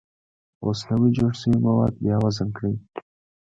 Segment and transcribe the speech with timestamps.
[0.63, 2.75] اوس نوي جوړ شوي مواد بیا وزن کړئ.